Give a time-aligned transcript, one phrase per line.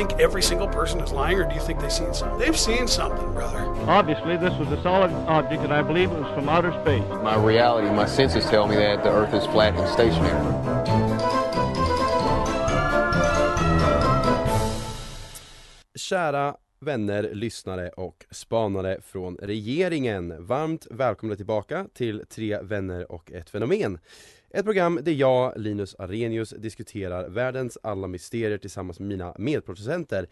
[0.00, 2.38] Think every single person is lying, or do you think they've seen something?
[2.38, 3.60] They've seen something, brother.
[3.86, 7.04] Obviously, this was a solid object, and I believe it was from outer space.
[7.22, 10.40] My reality, my senses tell me that the Earth is flat and stationary.
[15.96, 20.46] Kära vänner, lyssnare och spanare från regeringen.
[20.46, 23.98] Varmt välkomna tillbaka till Tre vänner och ett fenomen.
[24.50, 30.26] Ett program där jag, Linus Arrhenius, diskuterar världens alla mysterier tillsammans med mina medproducenter.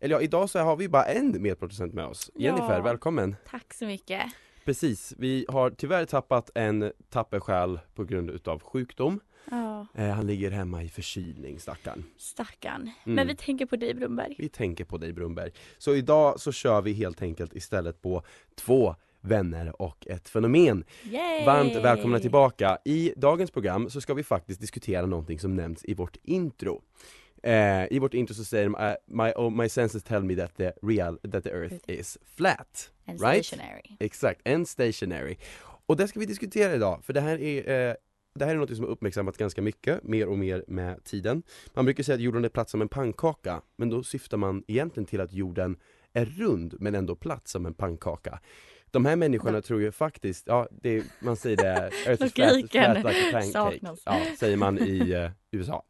[0.00, 2.30] Eller ja, idag så har vi bara en medproducent med oss.
[2.34, 2.82] Jennifer, Ja.
[2.82, 3.36] välkommen!
[3.50, 4.22] Tack så mycket.
[4.64, 9.20] Precis, vi har tyvärr tappat en tapper själ på grund utav sjukdom.
[9.50, 12.04] Ja, Eh, han ligger hemma i förkylning, stackarn.
[12.16, 12.82] stackarn.
[12.82, 13.14] Mm.
[13.16, 14.34] Men vi tänker på dig Brunberg.
[14.38, 15.50] Vi tänker på dig Brunberg.
[15.78, 18.22] Så idag så kör vi helt enkelt istället på
[18.54, 20.84] två vänner och ett fenomen.
[21.04, 21.44] Yay!
[21.46, 22.78] Varmt välkomna tillbaka.
[22.84, 26.82] I dagens program så ska vi faktiskt diskutera någonting som nämns i vårt intro.
[27.42, 30.56] Eh, I vårt intro så säger de uh, my, oh, my senses tell me that
[30.56, 32.90] the, real, that the earth is flat.
[33.06, 33.46] And right?
[33.46, 33.96] stationary.
[34.00, 35.36] Exakt, and stationary.
[35.86, 37.94] Och det ska vi diskutera idag, för det här är eh,
[38.38, 41.42] det här är något som har uppmärksammats ganska mycket, mer och mer med tiden.
[41.74, 45.06] Man brukar säga att jorden är platt som en pannkaka, men då syftar man egentligen
[45.06, 45.76] till att jorden
[46.12, 48.40] är rund men ändå platt som en pannkaka.
[48.94, 51.90] De här människorna tror ju faktiskt, ja det, man säger det,
[52.36, 54.02] Logiken like saknas.
[54.04, 55.84] ja, säger man i eh, USA.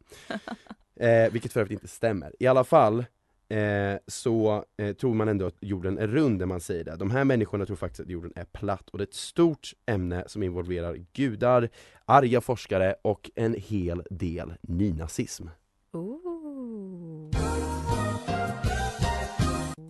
[0.99, 2.33] Eh, vilket för övrigt inte stämmer.
[2.39, 3.05] I alla fall
[3.49, 6.95] eh, så eh, tror man ändå att jorden är rund när man säger det.
[6.95, 10.23] De här människorna tror faktiskt att jorden är platt och det är ett stort ämne
[10.27, 11.69] som involverar gudar,
[12.05, 15.47] arga forskare och en hel del nynazism.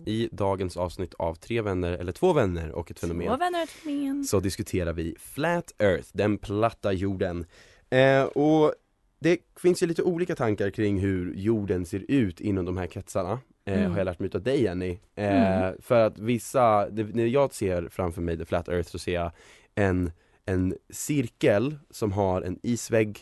[0.06, 3.62] I dagens avsnitt av Tre vänner, eller Två vänner och ett fenomen Två vänner och
[3.62, 4.24] ett fenomen.
[4.24, 7.46] så diskuterar vi Flat Earth, den platta jorden.
[7.90, 8.74] Eh, och
[9.18, 13.38] det finns ju lite olika tankar kring hur jorden ser ut inom de här kretsarna.
[13.64, 13.90] Eh, Mm.
[13.90, 14.98] Har jag lärt mig utav dig Jenny.
[15.14, 15.74] Eh, Mm.
[15.80, 19.30] För att vissa, det, när jag ser framför mig The Flat Earth så ser jag
[19.74, 20.12] en,
[20.44, 23.18] en cirkel som har en isvägg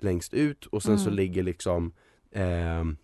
[0.00, 1.16] längst ut och sen så Mm.
[1.16, 1.92] ligger liksom
[2.32, 2.96] ehm,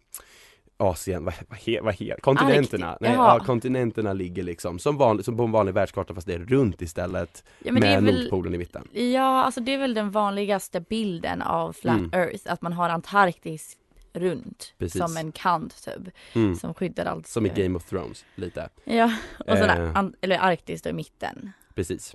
[0.77, 5.25] Asien, vad, vad, he, vad he, kontinenterna, Arktis, nej, ja, kontinenterna ligger liksom som, vanligt,
[5.27, 8.59] som på en vanlig världskarta fast det är runt istället Ja, med väl, Nordpolen i
[8.59, 8.89] mitten.
[8.93, 12.11] ja, alltså det är väl den vanligaste bilden av flat Mm.
[12.13, 13.77] earth, att man har Antarktis
[14.13, 15.01] runt Precis.
[15.01, 16.57] som en kant typ, Mm.
[16.57, 17.27] som skyddar allt.
[17.27, 18.69] Som i Game of Thrones, lite.
[18.85, 19.05] Ja,
[19.39, 19.97] och sådär, Eh.
[19.97, 21.53] an, eller Arktis då i mitten.
[21.75, 22.15] Precis.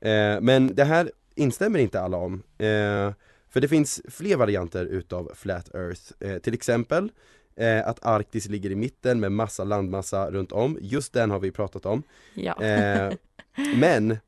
[0.00, 2.34] Eh, men det här instämmer inte alla om.
[2.58, 3.12] Eh,
[3.50, 6.02] för det finns fler varianter utav Flat Earth.
[6.20, 7.10] Eh, till exempel
[7.58, 10.78] eh, att Arktis ligger i mitten med massa landmassa runt om.
[10.80, 12.02] Just den har vi pratat om.
[12.34, 12.62] Ja.
[12.62, 13.12] Eh,
[13.76, 14.18] men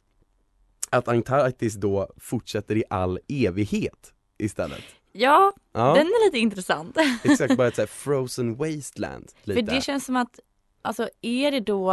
[0.91, 4.85] att Antarktis då fortsätter i all evighet istället.
[5.13, 6.97] ja, Ja, den är lite intressant.
[7.25, 9.33] exakt, bara ett så frozen wasteland.
[9.45, 9.67] Lite.
[9.67, 10.41] För det känns som att,
[10.83, 11.91] alltså är det då,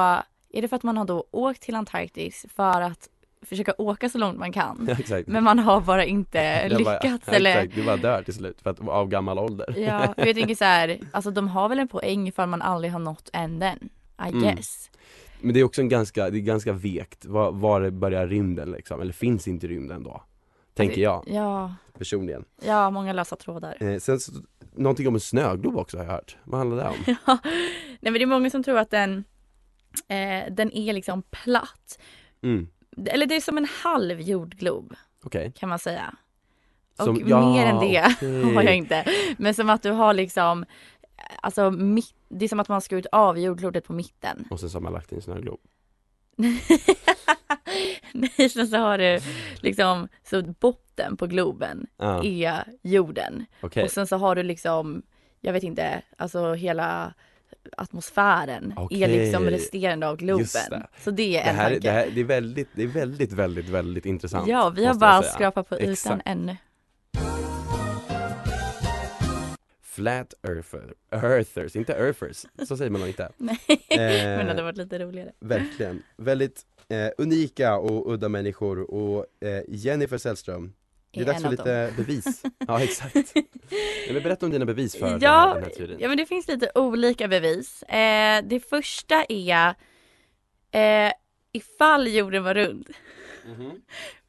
[0.50, 3.10] är det för att man har då åkt till Antarktis för att
[3.48, 4.90] försöka åka så långt man kan?
[5.10, 5.22] Ja.
[5.28, 7.58] Men man har bara inte lyckats ja, eller?
[7.58, 9.76] Exakt, du bara dör till slut för att, av gammal ålder.
[9.78, 12.92] Ja, för jag tänker så här, alltså de har väl en poäng för man aldrig
[12.94, 13.78] har nått änden,
[14.28, 14.42] I Mm.
[14.42, 14.92] guess.
[15.42, 19.02] Men det är också en ganska, det är ganska vekt, var, var börjar rymden liksom,
[19.02, 20.24] eller finns inte rymden då?
[20.74, 22.46] Tänker jag Ja, personligen.
[22.66, 23.78] ja många lösa trådar.
[23.84, 24.32] Eh, sen så,
[24.76, 27.16] någonting om en snöglob också har jag hört, vad handlar det om?
[27.26, 29.24] Ja, nej men det är många som tror att den,
[30.08, 32.00] eh, den är liksom platt.
[32.44, 32.68] Mm,
[33.06, 35.52] Eller det är som en halv jordglob okej.
[35.56, 36.16] kan man säga.
[36.98, 38.54] Och Som- ja, mer än det okej.
[38.56, 39.06] har jag inte.
[39.38, 40.66] Men som att du har liksom,
[41.42, 44.46] alltså mitt, det är som att man skurit av jordklotet på mitten.
[44.50, 45.60] Och sen så har man lagt i en snöglob.
[48.14, 49.20] Nej, sen så har du
[49.62, 53.46] liksom, så botten på globen Ja, är jorden.
[53.62, 53.84] okej.
[53.84, 55.02] Och sen så har du liksom,
[55.42, 57.14] jag vet inte, alltså hela
[57.78, 59.08] atmosfären är Okej.
[59.08, 60.46] liksom resterande av globen.
[60.70, 60.88] Det.
[61.04, 61.80] Så det är Det en här, tanke.
[61.88, 64.48] det, här, det är väldigt, det är väldigt, väldigt, väldigt intressant.
[64.48, 66.22] ja, vi har bara skrapat på ytan Exakt.
[66.26, 66.56] ännu.
[69.84, 73.30] Flat earther, earthers, inte earthers, så säger man nog inte.
[73.38, 75.32] Nej, Eh, men det hade varit lite roligare.
[75.40, 76.04] Verkligen.
[76.18, 80.74] Väldigt eh, unika och udda människor och eh, Jennifer Sällström,
[81.18, 82.44] det är dags för lite bevis.
[82.68, 83.36] Ja exakt.
[83.36, 83.46] Nej,
[84.14, 85.98] men berätta om dina bevis för den här, Ja, den här teorin.
[86.00, 87.84] ja men det finns lite olika bevis.
[87.84, 89.74] Eh, det första är
[90.72, 91.12] eh,
[91.52, 92.88] ifall jorden var rund.
[93.48, 93.72] Mhm.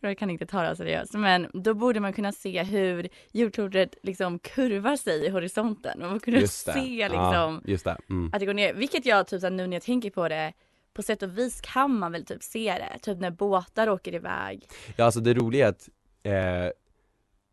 [0.00, 3.94] för jag kan inte ta det seriöst, men då borde man kunna se hur jordklotet
[4.02, 5.98] liksom kurvar sig i horisonten.
[6.00, 6.48] Man borde det.
[6.48, 7.96] se Ja, liksom just det.
[8.10, 8.30] Mm.
[8.32, 8.74] att det går ner.
[8.74, 10.52] Vilket jag typ så nu när jag tänker på det,
[10.94, 12.98] på sätt och vis kan man väl typ se det.
[13.02, 14.66] Typ när båtar åker iväg.
[14.96, 15.88] Ja alltså det roliga är att
[16.22, 16.70] eh,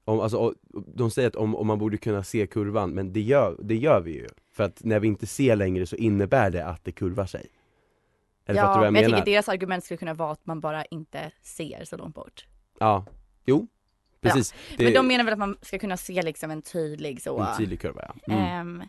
[0.06, 0.54] om, alltså,
[0.88, 4.02] de säger att om, om man borde kunna se kurvan, men det gör, det gör
[4.02, 4.28] vi ju.
[4.52, 7.48] För att när vi inte ser längre så innebär det att det kurvar sig.
[8.46, 9.18] Eller vad jag men jag menar?
[9.18, 12.46] tänker deras argument skulle kunna vara att man bara inte ser så långt bort.
[12.80, 13.06] Ja,
[13.46, 13.68] jo,
[14.22, 14.54] precis.
[14.78, 17.40] Det Men de menar väl att man ska kunna se liksom en tydlig så.
[17.40, 18.34] en tydlig kurva ja.
[18.34, 18.46] Mm.
[18.46, 18.84] Ehm,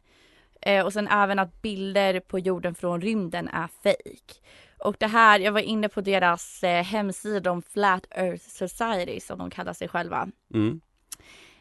[0.61, 4.41] eh, och sen även att bilder på jorden från rymden är fake.
[4.79, 9.39] Och det här, jag var inne på deras eh, hemsida om Flat Earth Society som
[9.39, 10.29] de kallar sig själva.
[10.55, 10.81] Mm.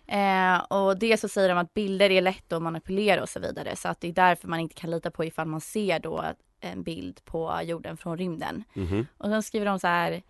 [0.08, 3.76] Eh, och det så säger de att bilder är lätta att manipulera och så vidare.
[3.76, 6.24] Så att det är därför man inte kan lita på ifall man ser då
[6.60, 8.64] en bild på jorden från rymden.
[8.74, 9.08] Mhm.
[9.18, 10.22] Och sen skriver de så här.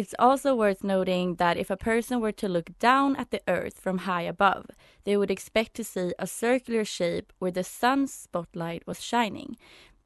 [0.00, 3.78] It's also worth noting that if a person were to look down at the earth
[3.78, 4.64] from high above,
[5.04, 9.56] they would expect to see a circular shape where the sun's spotlight was shining.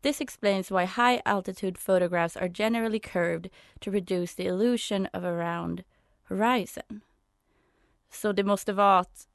[0.02, 3.48] This explains why high altitude photographs are generally curved
[3.80, 5.84] to reduce the illusion of a round
[6.24, 7.00] horizon.
[8.10, 9.28] Så det måste vara att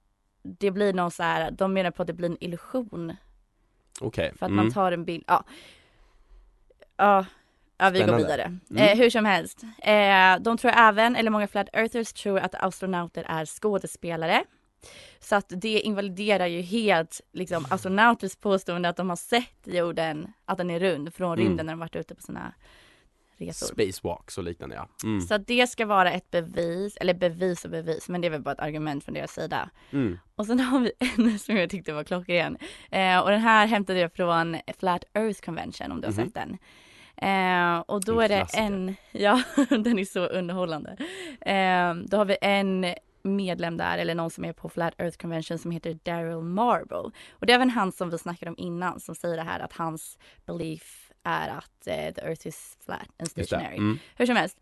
[0.44, 3.15] det blir någon så här, de menar på att det blir en illusion
[4.01, 4.31] Okej.
[4.35, 4.56] för att Mm.
[4.65, 5.23] man tar en bild.
[5.27, 5.44] Ja,
[6.97, 7.25] ja,
[7.80, 8.24] ja vi går Spännande.
[8.28, 8.58] vidare.
[8.72, 8.84] Mm.
[8.84, 13.26] Eh, hur som helst, eh, de tror även, eller många flat earthers tror att astronauter
[13.28, 14.44] är skådespelare.
[15.20, 20.58] Så att det invaliderar ju helt liksom astronauters påstående att de har sett jorden, att
[20.58, 21.46] den är rund från Mm.
[21.48, 22.54] rymden när de varit ute på sina
[23.38, 23.66] resor.
[23.68, 24.88] Spacewalks och liknande ja.
[25.04, 25.22] Mm.
[25.22, 28.42] Så att det ska vara ett bevis, eller bevis och bevis, men det är väl
[28.42, 29.70] bara ett argument från deras sida.
[29.92, 30.20] Mm.
[30.36, 32.58] Och sen har vi en som jag tyckte var klockren.
[32.92, 36.26] Eh, och den här hämtade jag från Flat Earth Convention om du har Mhm.
[36.26, 36.58] sett den.
[37.21, 40.98] Eh, och då är det en, ja den är så underhållande.
[41.42, 42.86] Eh, då har vi en
[43.21, 47.12] medlem där, eller någon som är på Flat Earth Convention som heter Daryl Marble.
[47.31, 49.74] Och det är även han som vi snackade om innan som säger det här att
[49.74, 53.77] hans belief är att eh, the earth is flat and stationary.
[53.77, 54.00] Mm.
[54.16, 54.57] Hur som helst.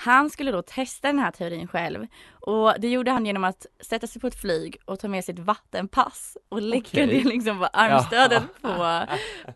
[0.00, 2.06] Han skulle då testa den här teorin själv
[2.40, 5.38] och det gjorde han genom att sätta sig på ett flyg och ta med sitt
[5.38, 7.06] vattenpass och lägga Okej.
[7.06, 9.06] det liksom på armstödet på,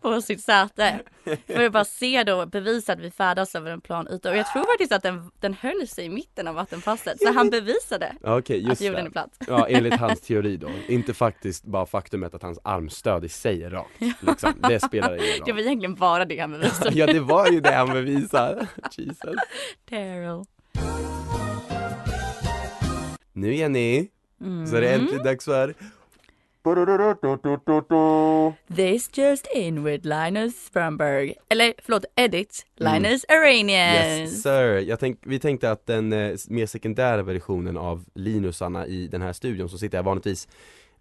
[0.01, 0.99] på sitt säte.
[1.47, 4.47] För att bara se då, bevisa att vi färdas över en plan yta och jag
[4.47, 8.37] tror faktiskt att den, den höll sig i mitten av vattenpasset så han bevisade Ja,
[8.39, 9.37] Okej, att jorden är platt.
[9.47, 10.69] Ja, enligt hans teori då.
[10.87, 14.01] Inte faktiskt bara faktumet att hans armstöd i sig är rakt.
[14.19, 14.53] Liksom.
[14.69, 15.67] Det spelar ingen Det var roll.
[15.67, 16.91] egentligen bara det han bevisade.
[16.99, 18.67] Ja, det var ju det han bevisar.
[18.91, 19.35] Jesus.
[23.33, 24.07] Nu Jenny,
[24.41, 24.67] Mm.
[24.67, 25.73] så är det äntligen dags för
[28.75, 31.33] This just in with Linus Strömberg.
[31.49, 32.65] Eller förlåt, edit.
[32.75, 34.03] Linus Arrhenius.
[34.05, 34.21] Mm.
[34.21, 34.79] Yes sir.
[34.79, 39.33] Jag tänk, vi tänkte att den eh, mer sekundära versionen av Linusarna i den här
[39.33, 40.47] studion som sitter här vanligtvis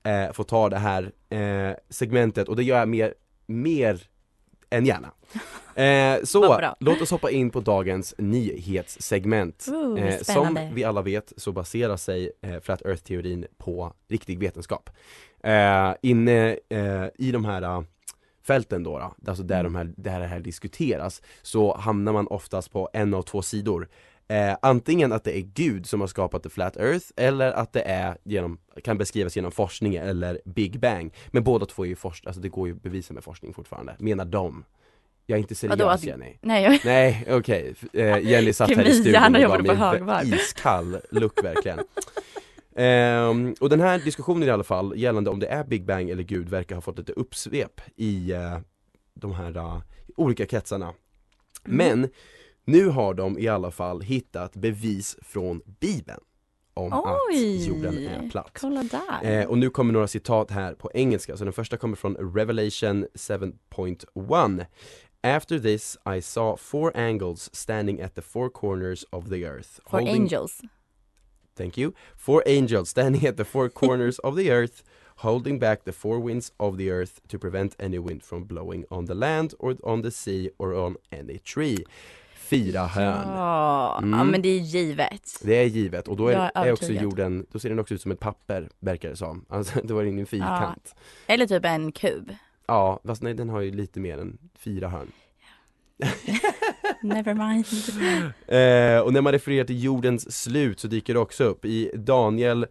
[0.03, 3.15] eh, får ta det här eh, segmentet och det gör jag mer,
[3.47, 4.03] mer
[4.71, 5.11] än gärna.
[5.75, 9.67] Eh, så, låt oss hoppa in på dagens nyhetssegment.
[9.69, 14.91] Ooh, Eh, som vi alla vet så baserar sig eh, Flat Earth-teorin på riktig vetenskap.
[15.43, 17.83] Eh, inne eh, i de här eh,
[18.47, 22.73] fälten då, då alltså där, de här, där det här diskuteras, så hamnar man oftast
[22.73, 23.89] på en av två sidor.
[24.29, 27.83] Eh, antingen att det är Gud som har skapat the flat earth eller att det
[27.83, 31.15] är genom, kan beskrivas genom forskning eller Big Bang.
[31.31, 33.97] Men båda två är ju forskning, alltså det går ju att bevisa med forskning fortfarande,
[33.99, 34.65] menar de.
[35.27, 36.39] Jag är inte seriös Vadå, att- Jenny.
[36.41, 36.81] Nej, jag...
[36.85, 37.75] Nej, okej.
[37.93, 40.35] Eh, Jenny satt här i studion och gav mig högvarv.
[40.35, 41.79] iskall look verkligen.
[42.77, 46.23] Ehm, och den här diskussionen i alla fall gällande om det är Big Bang eller
[46.23, 48.59] Gud verkar ha fått lite uppsvep i eh,
[49.15, 49.81] de här eh,
[50.17, 50.93] olika kretsarna.
[51.65, 51.77] Mm.
[52.01, 52.11] Men
[52.65, 56.21] nu har de i alla fall hittat bevis från Bibeln
[56.75, 57.57] om Oj!
[57.57, 58.59] att jorden är platt.
[58.61, 59.41] Kolla där.
[59.41, 63.07] Eh, och nu kommer några citat här på engelska, så den första kommer från Revelation
[63.15, 64.67] 7.1
[65.25, 70.01] After this I saw four angels standing at the four corners of the earth For
[70.01, 70.63] angels.
[71.57, 71.93] Thank you.
[72.17, 74.83] Four angels standing at the four corners of the earth
[75.17, 79.07] holding back the four winds of the earth to prevent any wind from blowing on
[79.07, 81.85] the land or on the sea or on any tree.
[82.35, 83.29] Fyra hörn.
[83.29, 84.19] Ja, Mm.
[84.19, 85.41] ja, men det är givet.
[85.43, 88.13] Det är givet och då är, är också jorden, då ser den också ut som
[88.13, 89.45] ett papper verkar det som.
[89.49, 90.95] Alltså då är det ingen fyrkant.
[91.27, 92.33] Eller typ en kub.
[92.67, 95.13] Ja, fast nej den har ju lite mer än fyra hörn.
[97.03, 97.65] Never mind.
[98.49, 102.63] Eh, och när man refererar till jordens slut så dyker det också upp i Daniel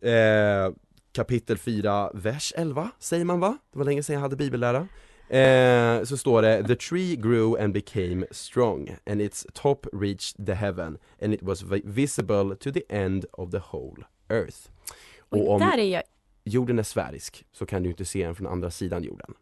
[0.00, 0.74] eh,
[1.12, 3.58] kapitel 4, vers 11 säger man va?
[3.72, 4.88] Det var länge sedan jag hade bibellära.
[5.28, 10.54] Eh, så står det The tree grew and became strong and its top reached the
[10.54, 14.56] heaven and it was vi- visible to the end of the whole earth.
[15.18, 16.02] Och Och om där är jag,
[16.46, 19.34] jorden är sfärisk så kan du inte se den från andra sidan jorden.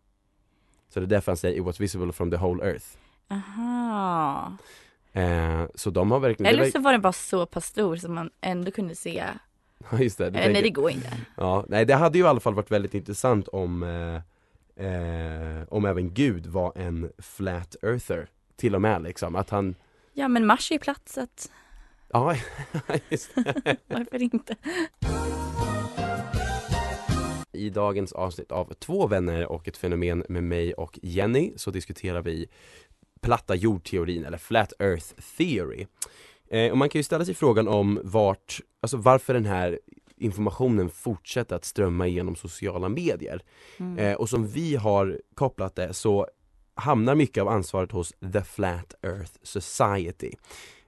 [0.88, 2.86] Så det är därför han säger it was visible from the whole earth.
[3.28, 4.56] aha.
[5.12, 6.54] Eh, så de har verkligen...
[6.54, 9.24] Eller så var den bara så pass stor som man ändå kunde se.
[9.90, 11.16] Ja just det, Eh, nej det går inte.
[11.36, 15.84] Ja, nej det hade ju i alla fall varit väldigt intressant om eh, eh, Om
[15.84, 19.74] även Gud var en flat earther Till och med liksom, att han
[20.12, 21.50] Ja men Mars är ju platt så att
[22.12, 22.36] Ja,
[23.08, 23.76] just det.
[23.86, 24.56] varför inte?
[27.64, 32.22] I dagens avsnitt av Två vänner och ett fenomen med mig och Jenny så diskuterar
[32.22, 32.46] vi
[33.20, 35.06] platta jordteorin eller flat earth
[35.38, 35.86] theory.
[36.50, 39.78] Eh, och man kan ju ställa sig frågan om vart, alltså varför den här
[40.16, 43.40] informationen fortsätter att strömma igenom sociala medier.
[43.78, 43.98] Mm.
[43.98, 46.28] Eh, och som vi har kopplat det så
[46.74, 50.30] hamnar mycket av ansvaret hos The Flat Earth Society.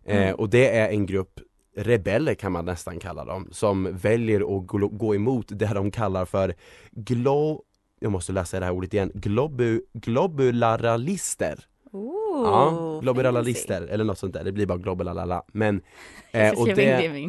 [0.05, 0.35] Eh, Mm.
[0.35, 1.41] och det är en grupp
[1.77, 4.67] rebeller kan man nästan kalla dem, som väljer att
[4.99, 6.55] gå, emot det de kallar för
[6.91, 7.63] glo...
[8.01, 11.65] Jag måste läsa det här ordet igen, globu, globularalister.
[11.93, 15.43] Oh, ja, globularalister eller något sånt där, det blir bara globulalala.
[15.53, 15.81] Men,
[16.31, 17.29] eh, och det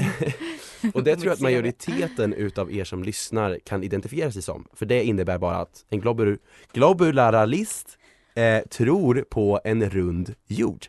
[0.94, 4.68] och det tror jag att majoriteten utav er som lyssnar kan identifiera sig som.
[4.74, 6.38] För det innebär bara att en globul,
[6.74, 7.98] globularalist
[8.36, 10.86] eh, tror på en rund jord.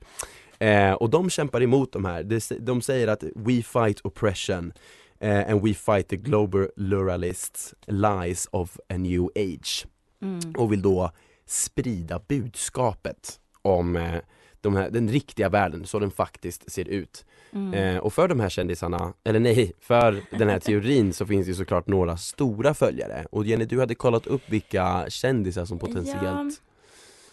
[0.58, 2.22] Eh, och de kämpar emot de här.
[2.22, 4.72] De, de säger att we fight oppression
[5.20, 9.86] eh, and we fight the globaluralists lies of a new age.
[10.22, 10.40] Mm.
[10.56, 11.10] Och vill då
[11.46, 14.20] sprida budskapet om eh,
[14.60, 17.24] de här, den riktiga världen, så den faktiskt ser ut.
[17.52, 17.74] Mm.
[17.74, 21.54] Eh, och för de här kändisarna, eller nej, för den här teorin så finns det
[21.54, 23.26] såklart några stora följare.
[23.30, 26.62] Och Jenny, du hade kollat upp vilka kändisar som potentiellt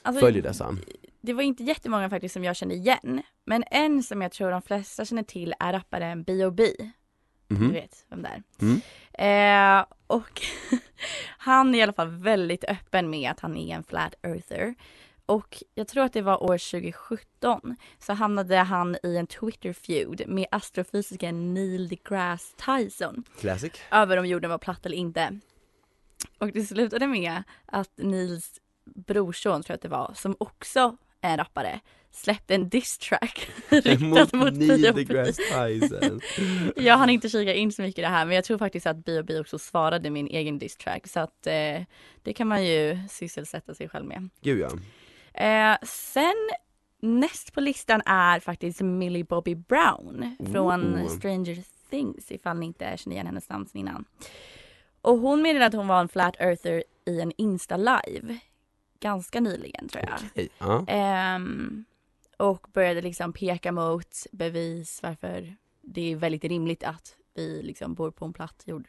[0.01, 0.77] Alltså, följer dessa.
[1.25, 3.21] Det var inte jättemånga faktiskt som jag kände igen.
[3.45, 6.63] Men en som jag tror de flesta känner till är rapparen B.O.B.
[7.47, 7.73] Du Mhm.
[7.73, 8.43] vet vem det är.
[8.61, 9.79] Mm.
[9.79, 10.41] Eh, och
[11.37, 14.75] han är i alla fall väldigt öppen med att han är en flat earther.
[15.25, 20.23] Och jag tror att det var år 2017 så hamnade han i en Twitter feud
[20.27, 23.71] med astrofysikern Neil deGrasse Tyson Classic.
[23.91, 25.39] över om jorden var platt eller inte.
[26.39, 31.37] Och det slutade med att Nils brorson, tror jag att det var, som också en
[31.37, 31.79] rappare,
[32.11, 35.03] släppte en diss track riktat mot Neil B.O.B.
[35.03, 36.21] deGrasse Tyson.
[36.85, 39.05] Jag hann inte kika in så mycket i det här men jag tror faktiskt att
[39.05, 39.39] B.O.B.
[39.39, 41.81] också svarade min egen diss track så att eh,
[42.23, 44.29] det kan man ju sysselsätta sig själv med.
[44.41, 44.69] Gud ja.
[45.45, 46.49] Eh, sen
[47.01, 51.07] näst på listan är faktiskt Millie Bobby Brown från Ooh.
[51.07, 51.57] Stranger
[51.89, 54.05] Things ifall ni inte känner igen hennes namn innan.
[55.01, 58.39] Och hon meddelade att hon var en flat earther i en Insta live
[58.99, 60.19] ganska nyligen tror jag.
[60.31, 60.85] Okej, ja.
[60.87, 61.85] Ehm,
[62.37, 68.11] och började liksom peka mot bevis varför det är väldigt rimligt att vi liksom bor
[68.11, 68.87] på en platt jord.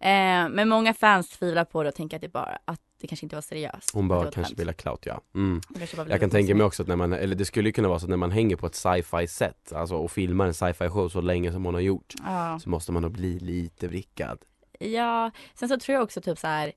[0.00, 3.26] Ehm, men många fans tvivlar på det och tänker att det bara att det kanske
[3.26, 3.90] inte var seriöst.
[3.94, 4.58] Hon bara kanske skämt.
[4.60, 5.20] vill ha clout ja.
[5.34, 5.60] Mm.
[5.68, 7.98] Ville Jag kan tänka mig också att när man, eller det skulle ju kunna vara
[7.98, 11.08] så att när man hänger på ett sci-fi set, alltså och filmar en sci-fi show
[11.08, 12.58] så länge som hon har gjort, Ja.
[12.62, 14.38] så måste man nog bli lite vrickad.
[14.78, 16.72] ja, sen så tror jag också typ så här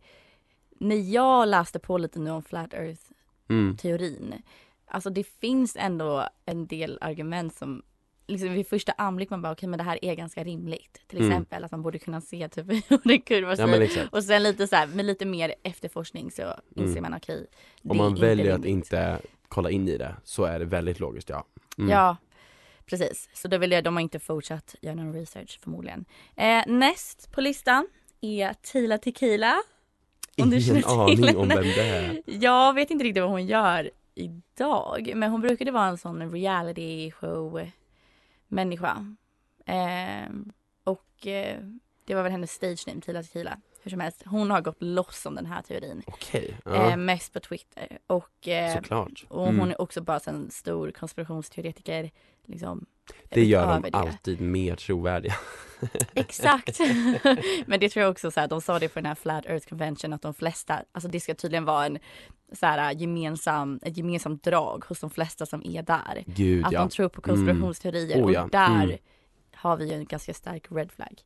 [0.79, 3.01] när jag läste på lite nu om flat earth
[3.50, 3.77] Mm.
[3.77, 4.41] teorin.
[4.86, 7.84] Alltså det finns ändå en del argument som
[8.27, 11.01] liksom vid första anblick man bara okej men det här är ganska rimligt.
[11.07, 11.31] Till Mm.
[11.31, 13.63] exempel att man borde kunna se typ hur sig.
[13.65, 14.13] Ja men exakt.
[14.13, 16.41] och sen lite så här med lite mer efterforskning så
[16.75, 17.01] inser Mm.
[17.12, 17.48] man okej.
[17.81, 21.29] det Om man väljer att inte kolla in i det så är det väldigt logiskt
[21.29, 21.46] ja.
[21.77, 21.89] Mm.
[21.89, 22.17] Ja,
[22.86, 23.29] precis.
[23.34, 26.05] Så då vill jag, de har inte fortsatt göra någon research förmodligen.
[26.36, 27.88] Eh, näst på listan
[28.22, 29.55] är Tila Tequila.
[30.41, 32.22] Om du Ingen aning om vem det är.
[32.25, 35.12] Jag vet inte riktigt vad hon gör idag.
[35.15, 37.67] Men hon brukade vara en sån reality show
[38.48, 39.15] människa.
[39.65, 40.29] Eh,
[40.84, 41.58] och eh,
[42.06, 43.58] det var väl hennes stage name, Tila Tequila.
[43.84, 46.01] Hur som helst, hon har gått loss om den här teorin.
[46.08, 47.98] Okej, ja, Eh, mest på Twitter.
[48.08, 49.25] Och, eh, såklart.
[49.29, 49.70] och hon Mm.
[49.70, 52.12] är också bara en stor konspirationsteoretiker.
[52.46, 52.86] Liksom,
[53.29, 53.97] Det gör de det.
[53.97, 55.33] alltid mer trovärdiga.
[56.13, 56.79] Exakt.
[57.65, 59.67] Men det tror jag också så här, de sa det på den här Flat Earth
[59.67, 61.99] Convention att de flesta, alltså det ska tydligen vara en
[62.59, 66.23] så här gemensam, ett gemensamt drag hos de flesta som är där.
[66.25, 66.79] Gud Att ja.
[66.79, 68.27] de tror på konspirationsteorier Mm.
[68.29, 68.43] Oh, ja.
[68.43, 68.97] och där Mm.
[69.55, 71.21] har vi ju en ganska stark red flag.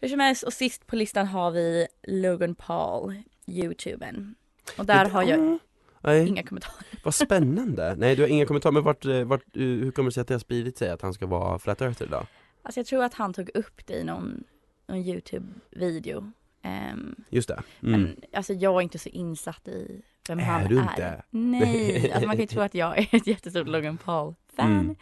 [0.00, 3.14] Hur som helst och sist på listan har vi Logan Paul,
[3.46, 4.34] youtubern.
[4.78, 5.58] Och där Det- har jag ah,
[6.00, 6.86] Nej, inga kommentarer.
[7.04, 7.94] vad spännande.
[7.98, 10.28] Nej du har inga kommentarer, men vart, eh, vart, eh, hur kommer det sig att
[10.28, 12.26] det har spridit sig att han ska vara flat earther då?
[12.62, 14.44] Alltså jag tror att han tog upp det i någon,
[14.88, 16.32] någon youtube-video.
[16.62, 17.62] Ehm, Just det.
[17.82, 18.00] Mm.
[18.00, 20.82] Men alltså jag är inte så insatt i vem Är han du är.
[20.82, 21.22] inte?
[21.30, 24.72] Nej, alltså man kan ju tro att jag är ett jättestort Logan Paul-fan.
[24.80, 24.96] Mm.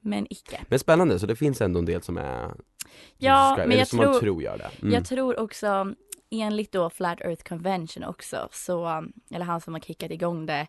[0.00, 0.60] Men icke.
[0.68, 2.54] Men spännande, så det finns ändå en del som är
[3.18, 4.70] Ja, men jag tror, tror det.
[4.80, 4.94] Mm.
[4.94, 5.94] jag tror också
[6.40, 10.66] enligt då Flat Earth Convention också, så, eller han som har kickat igång det,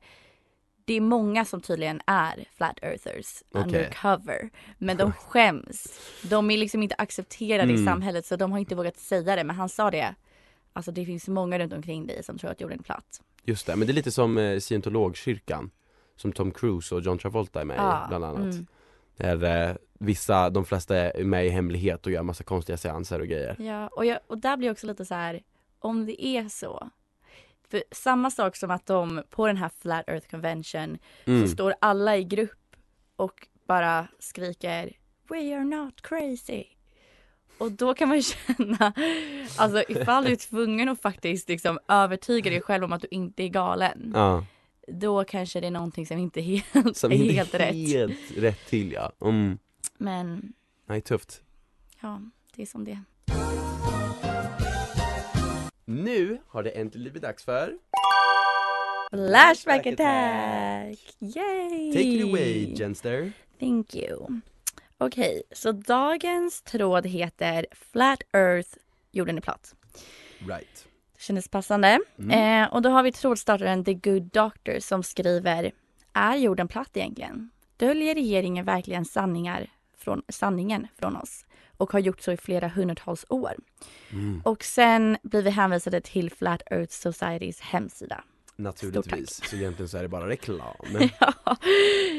[0.85, 3.61] det är många som tydligen är flat earthers Okej.
[3.63, 4.49] undercover.
[4.77, 5.99] Men de skäms.
[6.23, 7.85] De är liksom inte accepterade i Mm.
[7.85, 9.43] samhället så de har inte vågat säga det.
[9.43, 10.15] Men han sa det.
[10.73, 13.21] Alltså det finns många runt omkring dig som tror att jorden är platt.
[13.43, 15.71] Just det, men det är lite som eh, scientologkyrkan
[16.15, 18.67] Som Tom Cruise och John Travolta är med Ja, i bland annat mm.
[19.17, 23.27] Där eh, vissa, de flesta är med i hemlighet och gör massa konstiga seanser och
[23.27, 25.41] grejer Ja, och, jag, och där blir jag också lite så här,
[25.79, 26.89] om det är så.
[27.69, 31.47] För samma sak som att de på den här Flat Earth Convention mm.
[31.47, 32.75] så står alla i grupp
[33.15, 34.93] och bara skriker
[35.29, 36.63] We are not crazy.
[37.57, 38.93] Och då kan man känna,
[39.57, 43.43] alltså ifall du är tvungen att faktiskt liksom övertyga dig själv om att du inte
[43.43, 44.11] är galen.
[44.15, 44.45] Ja,
[44.87, 47.75] Då kanske det är någonting som inte är helt, som är helt rätt.
[47.75, 49.57] helt rätt till ja mm.
[49.97, 50.53] Men
[50.85, 51.41] Nej, tufft
[52.01, 52.21] ja,
[52.55, 53.03] det är som det är.
[55.89, 57.77] Nu har det äntligen blivit dags för
[59.09, 61.15] Flashback attack!
[61.19, 61.91] Yay!
[61.91, 64.41] Take it away Jenster Thank you.
[64.97, 68.69] Okej, så dagens tråd heter Flat Earth,
[69.11, 69.75] jorden är platt.
[70.39, 71.99] Right Det kändes passande.
[72.19, 72.63] Mm.
[72.63, 75.71] Eh, och då har vi trådstartaren The Good Doctor som skriver
[76.13, 77.49] Är jorden platt egentligen?
[77.77, 81.45] Döljer regeringen verkligen sanningar från, sanningen från oss?
[81.77, 83.55] Och har gjort så i flera hundratals år.
[84.11, 84.41] mm.
[84.45, 88.23] Och sen blir vi hänvisade till Flat Earth Societys hemsida.
[88.59, 90.75] Naturligtvis, så egentligen så är det bara reklam
[91.19, 91.57] ja,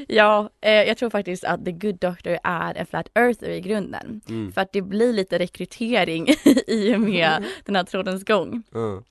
[0.09, 4.21] ja eh, jag tror faktiskt att The Good Doctor är en Flat Earther i grunden.
[4.29, 4.53] mm.
[4.53, 6.29] För att det blir lite rekrytering
[6.67, 8.63] i och med den här trådens gång.
[8.73, 9.03] Ja.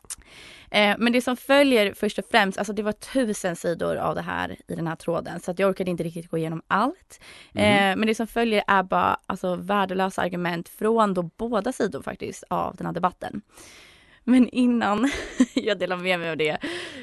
[0.72, 4.22] Eh, men det som följer först och främst, alltså det var tusen sidor av det
[4.22, 7.20] här i den här tråden så att jag orkade inte riktigt gå igenom allt.
[7.54, 12.44] Eh, men det som följer är bara alltså, värdelösa argument från då båda sidor faktiskt
[12.50, 13.42] av den här debatten.
[14.30, 15.10] Men innan
[15.54, 16.58] jag delar med mig av det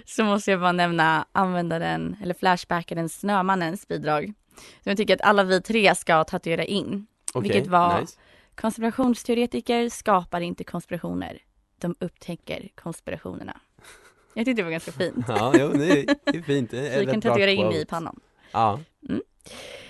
[0.04, 4.32] så måste jag bara nämna användaren eller flashbackaren Snömannens bidrag.
[4.56, 7.06] Som jag tycker att alla vi tre ska tatuera in.
[7.34, 8.18] Okej, Vilket var- nice.
[8.54, 11.38] Konspirationsteoretiker skapar inte konspirationer.
[11.80, 13.60] De upptäcker konspirationerna.
[14.34, 15.24] Jag tyckte det var ganska fint.
[15.28, 17.78] Ja, jo, det är, fint, det är Så vi kan tatuera in quote.
[17.78, 18.20] i pannan.
[18.52, 18.80] Ja,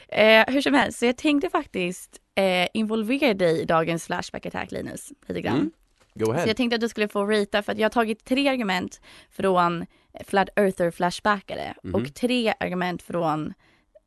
[0.08, 4.72] Eh, hur som helst, så jag tänkte faktiskt eh, involvera dig i dagens Flashback Attack
[4.72, 5.56] Linus, lite grann.
[5.56, 5.70] Mm.
[6.14, 8.24] Go Så ahead jag tänkte att du skulle få rita för att jag har tagit
[8.24, 9.00] tre argument
[9.30, 9.86] från
[10.26, 11.94] Flat Earther Flashbackare Mhm.
[11.94, 13.54] och tre argument från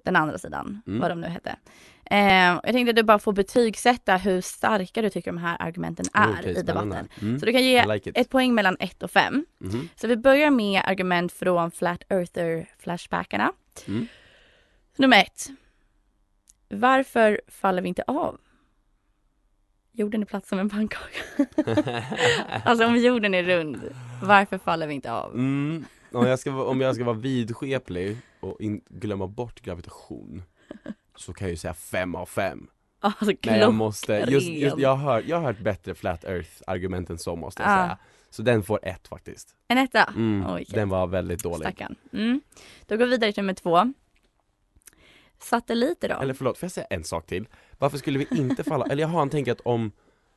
[0.03, 0.99] den andra sidan, Mm.
[0.99, 1.55] vad de nu hette.
[2.11, 6.05] Eh, jag tänkte att du bara får betygsätta hur starka du tycker de här argumenten
[6.13, 7.07] är Okej, i debatten.
[7.21, 7.39] Mm.
[7.39, 9.45] Så du kan ge like ett poäng mellan ett och fem.
[9.57, 9.89] Mhm.
[9.95, 13.51] Så vi börjar med argument från Flat Earther Flashbackarna.
[13.87, 14.07] Mm.
[14.97, 15.47] Nummer ett.
[16.69, 18.37] Varför faller vi inte av?
[19.97, 21.45] Jorden är platt som en pannkaka.
[22.65, 23.77] alltså om jorden är rund,
[24.23, 25.33] varför faller vi inte av?
[25.33, 25.85] Mm.
[26.11, 30.43] Om, jag ska, om jag ska vara vidskeplig och in, glömma bort gravitation
[31.15, 32.67] Så kan jag ju säga fem av fem
[32.99, 37.09] Alltså Men jag måste, just, just, jag, har jag har hört bättre flat earth argument
[37.09, 37.75] än så måste jag Ah.
[37.83, 37.97] säga
[38.29, 40.03] Så den får ett faktiskt En etta?
[40.15, 40.45] mm.
[40.49, 40.65] Okej.
[40.69, 41.95] Den var väldigt dålig Stackarn.
[42.13, 42.41] Mm.
[42.87, 43.93] Då går vi vidare till nummer två.
[45.39, 46.15] Satelliter då?
[46.15, 47.47] Eller förlåt, får jag säga en sak till?
[47.77, 49.91] Varför skulle vi inte falla, eller jag har en tänk att om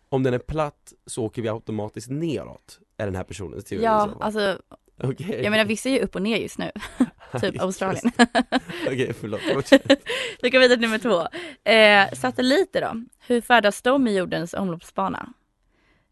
[0.09, 4.11] Om den är platt så åker vi automatiskt neråt Är den här personens teori ja,
[4.21, 4.59] alltså
[5.03, 6.71] Okej jag menar vissa är ju upp och ner just nu.
[7.41, 8.13] typ Australien.
[8.87, 9.87] Okej förlåt, fortsätt.
[10.43, 11.29] Vi går vidare till nummer två.
[11.71, 13.03] Eh, satelliter då?
[13.27, 15.33] Hur färdas de i jordens omloppsbana?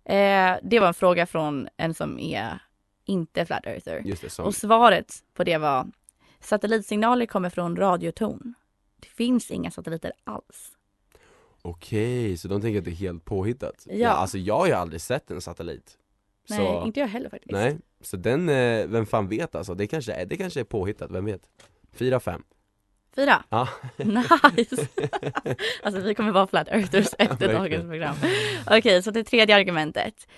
[0.05, 2.59] Eh, det var en fråga från en som är
[3.05, 4.03] inte flat earther.
[4.05, 5.87] Det, Och svaret på det var
[6.41, 8.55] satellitsignaler kommer från radioton.
[8.99, 10.73] Det finns inga satelliter alls.
[11.63, 13.87] Okej, så de tänker att det är helt påhittat?
[13.91, 14.09] Ja.
[14.09, 15.99] alltså jag har ju aldrig sett en satellit
[16.49, 17.53] Nej, så, inte jag heller faktiskt.
[17.53, 19.75] Nej, så den, eh, vem fan vet alltså?
[19.75, 21.43] Det kanske är, det kanske är påhittat, vem vet?
[21.93, 22.43] Fyra, fem
[23.15, 23.45] Fyra.
[23.49, 23.69] Ja.
[23.97, 24.89] Nice.
[25.83, 28.17] alltså vi kommer vara flat earthers efter dagens program.
[28.67, 30.29] Okej, så det tredje argumentet.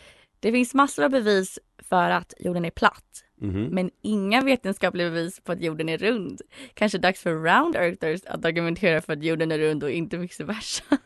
[0.40, 3.24] Det finns massor av bevis för att jorden är platt.
[3.40, 3.64] Mhm.
[3.64, 6.40] Men inga vetenskapliga bevis på att jorden är rund.
[6.74, 10.44] Kanske dags för round earthers att argumentera för att jorden är rund och inte vice
[10.44, 10.85] versa.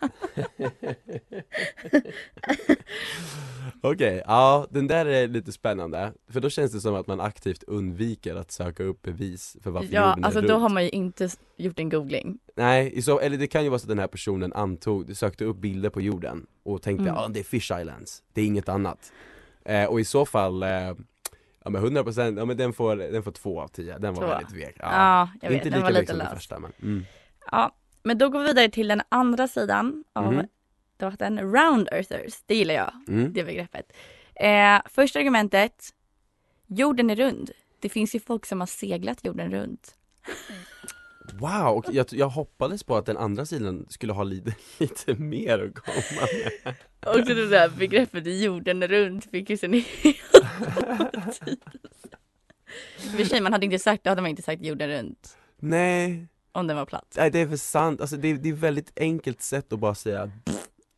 [3.80, 7.62] Okej, ja den där är lite spännande För då känns det som att man aktivt
[7.62, 10.82] undviker att söka upp bevis för varför ja, jorden är alltså rund då har man
[10.84, 12.38] ju inte gjort en googling.
[12.56, 15.56] Nej, så, eller det kan ju vara så att den här personen antog, sökte upp
[15.56, 17.32] bilder på jorden och tänkte ja Mm.
[17.32, 19.12] det är fish islands, det är inget annat
[19.64, 20.68] eh, Och i så fall, eh,
[21.66, 24.28] Ja men 100%, ja men den får, den får två av tio, den var Två.
[24.28, 24.86] väldigt vek ja.
[24.92, 26.34] Ja, jag vet, Inte den lika var vek lite som den lös.
[26.34, 27.04] första men mm.
[27.50, 30.46] Ja, men då går vi vidare till den andra sidan av Mhm.
[30.96, 32.42] debatten, round earthers.
[32.46, 33.32] Det gillar jag, Mm.
[33.32, 33.92] det begreppet.
[34.34, 35.88] Eh, första argumentet,
[36.66, 37.50] jorden är rund.
[37.80, 39.94] Det finns ju folk som har seglat jorden runt.
[41.32, 45.58] Wow, och jag, jag hoppades på att den andra sidan skulle ha lite, lite mer
[45.58, 46.26] att komma
[46.64, 46.74] med.
[47.14, 49.84] Och det där begreppet jorden är rund fick ju sin
[53.16, 55.36] för sig, man hade inte sagt, då hade man inte sagt jorden runt.
[55.58, 57.14] Nej, om den var platt.
[57.16, 59.78] nej det är för sant, alltså det, är- det är ett väldigt enkelt sätt att
[59.78, 60.30] bara säga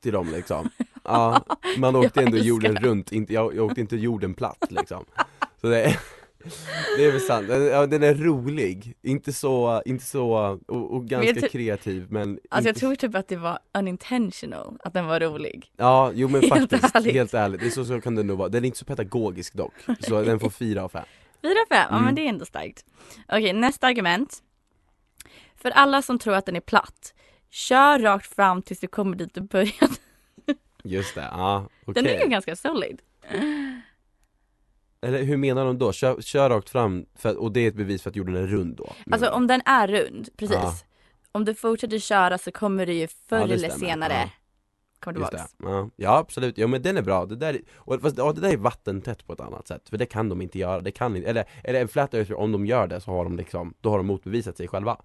[0.03, 0.71] till dem liksom.
[1.05, 1.45] Ja,
[1.79, 2.81] man åkte Jag ändå jorden det.
[2.81, 5.05] runt, inte, jag, jag åkte inte jorden platt liksom.
[5.61, 5.99] Så det är,
[6.97, 11.07] det är väl sant, Den- ja, den är rolig, inte så, inte så, och, och
[11.09, 14.95] ganska jag ty- kreativ men Alltså jag inte, tror typ att det var unintentional, att
[14.95, 15.73] den var rolig.
[15.77, 17.15] Ja, jo men Helt faktiskt, ärligt.
[17.15, 19.55] helt ärligt, det är så, så kan det nog vara, den är inte så pedagogisk
[19.55, 21.05] dock, så den får fyra av fem
[21.43, 22.05] Fyra fem, ja Mm.
[22.05, 22.85] men det är ändå starkt.
[23.29, 24.43] Okej, nästa argument.
[25.57, 27.15] För alla som tror att den är platt,
[27.51, 29.95] kör rakt fram tills du kommer dit du började.
[30.85, 33.01] Just det, ja okej Den är ju ganska solid.
[35.07, 35.93] Eller hur menar de då?
[35.93, 38.77] Kör, kör rakt fram, för, och det är ett bevis för att jorden är rund
[38.77, 38.93] då?
[39.11, 40.57] Alltså om den är rund, precis.
[40.57, 40.73] Ja.
[41.33, 44.31] Om du fortsätter köra så kommer du ju förr Ja, eller senare Ja.
[45.01, 45.55] komma tillbaks.
[45.63, 45.91] Ja.
[45.97, 48.53] ja absolut, ja men den är bra, det där, är- och, fast, ja, det där
[48.53, 51.29] är vattentätt på ett annat sätt, för det kan de inte göra, det kan inte,
[51.31, 53.97] eller, eller en flat earther, om de gör det så har de liksom, då har
[53.97, 54.97] de motbevisat sig själva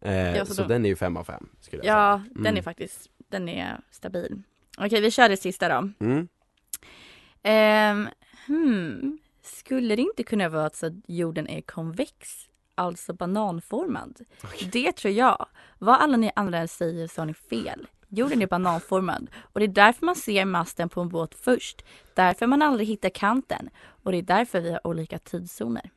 [0.00, 2.32] eh, Ja, så så då- den är ju fem av fem skulle jag Ja, säga
[2.34, 2.56] den Mm.
[2.56, 4.42] är faktiskt, den är stabil.
[4.78, 5.90] Okej, vi kör det sista då.
[6.06, 6.28] mm.
[7.42, 8.08] Ehm,
[8.46, 9.18] hmm.
[9.42, 14.20] Skulle det inte kunna vara så att jorden är konvex, alltså bananformad?
[14.72, 15.46] Det tror jag.
[15.78, 17.86] Vad alla ni andra säger så har ni fel.
[18.08, 21.84] Jorden är bananformad och det är därför man ser masten på en båt först.
[22.14, 25.90] Därför man aldrig hittar kanten och det är därför vi har olika tidszoner.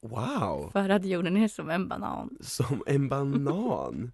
[0.00, 0.70] Wow!
[0.72, 2.36] För att jorden är som en banan.
[2.40, 4.12] Som en banan!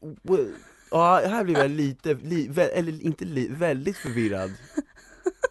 [0.92, 4.50] Ja, här blir jag lite, li, vä, eller inte li, väldigt förvirrad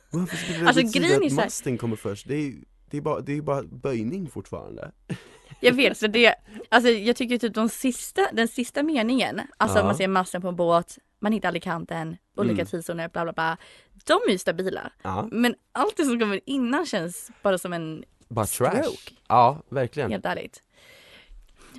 [0.09, 2.27] Varför skulle det Alltså, betyda grejen är att masten kommer först?
[2.27, 2.55] Det är ju
[2.91, 4.91] det är bara, det är bara böjning fortfarande
[5.59, 6.35] Jag vet, så det,
[6.69, 9.83] alltså jag tycker typ de sista, den sista meningen, alltså Ja.
[9.83, 12.65] man ser masten på en båt, man hittar aldrig kanten, olika Mm.
[12.65, 13.57] tidszoner, bla bla bla.
[14.05, 14.91] De är ju stabila.
[15.01, 19.11] Ja, Men allt det som kommer innan känns bara som en bara trash Stroke.
[19.27, 20.63] Ja, verkligen helt ärligt.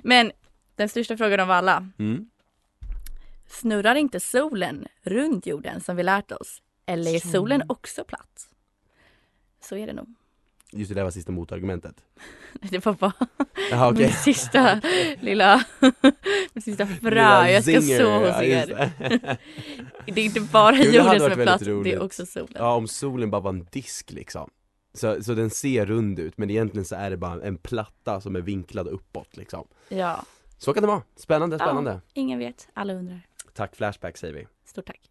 [0.03, 0.31] Men
[0.75, 2.29] den största frågan av alla, mm.
[3.47, 6.61] snurrar inte solen runt jorden som vi lärt oss?
[6.91, 8.47] Eller är solen också platt?
[9.63, 10.07] Så är det nog.
[10.73, 11.95] Just det där var sista motargumentet
[12.61, 13.13] Det var bara
[13.71, 14.81] Jaha okej min sista
[15.21, 15.63] lilla,
[16.53, 17.47] min sista frö.
[17.47, 18.67] Jag ska Zinger, så ja, hos er.
[18.67, 19.37] det.
[20.05, 21.99] Det är inte bara hade jorden som är platt, väldigt det är roligt.
[21.99, 22.53] också solen.
[22.55, 24.49] Ja, om solen bara var en disk liksom
[24.93, 28.35] så, så den ser rund ut men egentligen så är det bara en platta som
[28.35, 30.25] är vinklad uppåt liksom Ja,
[30.57, 33.21] Så kan det vara, spännande, spännande ingen vet, alla undrar.
[33.53, 35.10] Tack Flashback säger vi Stort tack.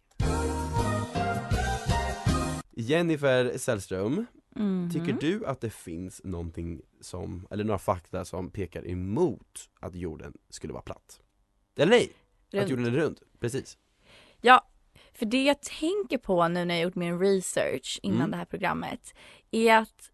[2.71, 4.89] Jennifer Sällström, Mhm.
[4.93, 10.33] tycker du att det finns någonting som, eller några fakta som pekar emot att jorden
[10.49, 11.21] skulle vara platt?
[11.77, 12.13] Eller nej,
[12.47, 12.69] att Runt.
[12.69, 13.77] jorden är rund, precis
[14.41, 14.67] Ja,
[15.13, 18.31] för det jag tänker på nu när jag gjort min research innan Mm.
[18.31, 19.13] det här programmet
[19.51, 20.11] är att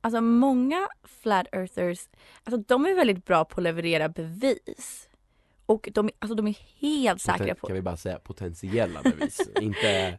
[0.00, 2.08] alltså många flat earthers,
[2.44, 5.08] alltså de är väldigt bra på att leverera bevis.
[5.66, 10.18] Och de, alltså de är helt säkra på Kan vi bara säga potentiella bevis, inte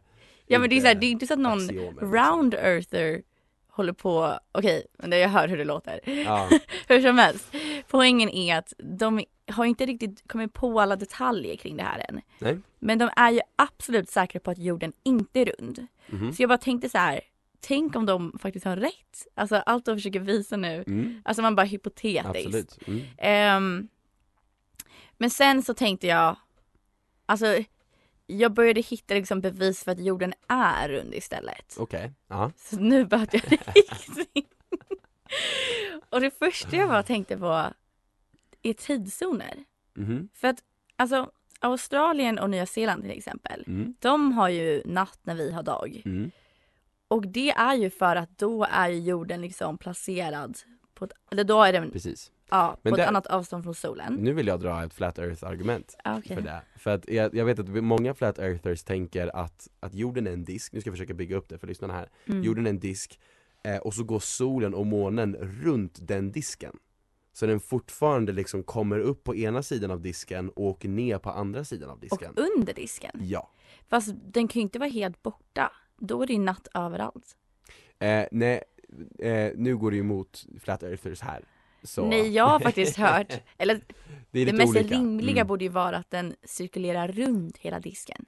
[0.50, 2.12] Ja men det är, så här, det är inte så att någon liksom.
[2.14, 3.22] round earther
[3.68, 6.00] håller på, okej, men det- jag hör hur det låter.
[6.24, 6.48] Ja,
[6.88, 7.54] Hur som helst,
[7.88, 12.20] poängen är att de har inte riktigt kommit på alla detaljer kring det här än.
[12.38, 15.86] nej, Men de är ju absolut säkra på att jorden inte är rund.
[16.06, 17.20] mhm, Så jag bara tänkte så här,
[17.60, 19.26] tänk om de faktiskt har rätt.
[19.34, 22.26] Alltså allt de försöker visa nu, mm, alltså man bara hypotetiskt.
[22.26, 23.00] absolut mm.
[23.18, 23.88] Ehm,
[25.18, 26.36] men sen så tänkte jag,
[27.26, 27.46] alltså
[28.38, 31.76] jag började hitta liksom bevis för att jorden är rund istället.
[31.78, 34.46] Okej, ja, Så nu behövde jag riktigt.
[36.10, 37.66] Och det första jag bara tänkte på
[38.62, 39.64] är tidszoner.
[39.94, 40.58] mhm, För att
[40.96, 45.62] alltså Australien och Nya Zeeland till exempel, mm, de har ju natt när vi har
[45.62, 46.02] dag.
[46.04, 46.30] mm,
[47.08, 50.58] Och det är ju för att då är jorden liksom placerad
[50.94, 53.74] på ett, eller då är den precis ja, Men på det- ett annat avstånd från
[53.74, 54.14] solen.
[54.14, 56.36] Nu vill jag dra ett flat earth argument Ah, okej.
[56.36, 56.62] för det.
[56.76, 60.44] För att jag, jag vet att många flat earthers tänker att, att jorden är en
[60.44, 62.08] disk, nu ska jag försöka bygga upp det för lyssnarna här.
[62.26, 62.42] Mm.
[62.42, 63.20] Jorden är en disk
[63.64, 66.76] eh, och så går solen och månen runt den disken.
[67.32, 71.30] Så den fortfarande liksom kommer upp på ena sidan av disken och åker ner på
[71.30, 72.34] andra sidan av Och disken.
[72.36, 73.10] under disken.
[73.20, 73.50] Ja.
[73.88, 75.72] Fast den kan ju inte vara helt borta.
[75.98, 77.36] Då är det ju natt överallt.
[77.98, 78.62] Eh, nej,
[79.18, 81.44] eh, nu går det ju emot Flat Earthers här.
[81.82, 83.80] Så Nej, jag har faktiskt hört, eller
[84.30, 84.94] det det mest olika.
[84.94, 85.46] rimliga Mm.
[85.46, 88.24] borde ju vara att den cirkulerar runt hela disken.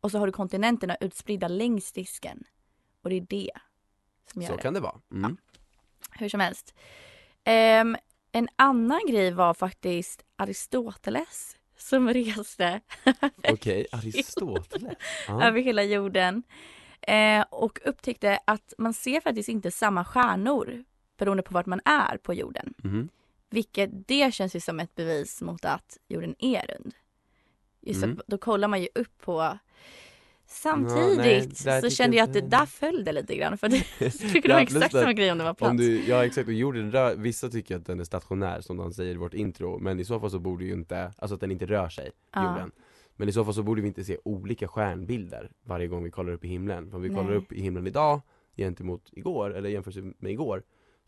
[0.00, 2.44] Och så har du kontinenterna utspridda längs disken.
[3.02, 3.50] Och det är det
[4.32, 4.62] som gör Så det.
[4.62, 5.00] kan det vara.
[5.12, 5.36] Mm.
[6.12, 6.74] Hur som helst.
[7.44, 7.96] Ehm,
[8.32, 12.80] en annan grej var faktiskt Aristoteles som reste
[13.48, 14.94] Okej, Aristoteles.
[15.28, 15.42] Ja.
[15.44, 16.42] över hela jorden.
[17.02, 20.84] Eh, och upptäckte att man ser faktiskt inte samma stjärnor
[21.20, 22.74] beroende på vart man är på jorden.
[22.82, 23.08] Mhm.
[23.50, 26.94] Vilket det känns ju som ett bevis mot att jorden är rund.
[27.80, 28.20] Just Mm.
[28.26, 29.58] då kollar man ju upp på Ja,
[30.52, 34.10] Samtidigt nej, där så kände jag att det där föll det lite grann för det
[34.10, 35.70] skulle Ja, vara exakt samma grej om det var plats.
[35.70, 38.92] Om du, ja exakt, och jorden rör, vissa tycker att den är stationär som de
[38.92, 41.50] säger i vårt intro Men i så fall så borde ju inte, alltså att den
[41.50, 42.50] inte rör sig, Ja.
[42.52, 42.70] jorden
[43.16, 46.32] Men i så fall så borde vi inte se olika stjärnbilder varje gång vi kollar
[46.32, 47.36] upp i himlen För om vi kollar Nej.
[47.36, 48.20] upp i himlen idag
[48.56, 50.62] gentemot igår, eller jämfört med igår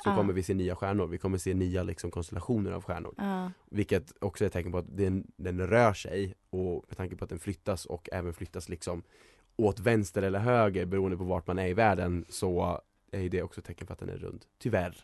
[0.04, 0.16] Så Ja.
[0.16, 3.50] kommer vi se nya stjärnor, vi kommer se nya liksom konstellationer av stjärnor Ja.
[3.70, 7.24] Vilket också är ett tecken på att den, den rör sig och med tanke på
[7.24, 9.02] att den flyttas och även flyttas liksom
[9.56, 13.60] åt vänster eller höger beroende på vart man är i världen så är det också
[13.60, 14.44] ett tecken på att den är rund.
[14.58, 14.96] Tyvärr.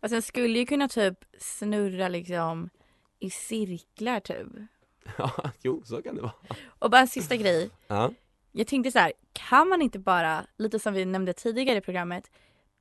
[0.00, 2.70] Fast den skulle ju kunna typ snurra liksom
[3.18, 4.46] i cirklar typ.
[5.18, 6.32] Ja, jo så kan det vara.
[6.66, 7.70] Och bara en sista grej.
[7.86, 8.10] Ja.
[8.52, 12.30] Jag tänkte så här, kan man inte bara, lite som vi nämnde tidigare i programmet,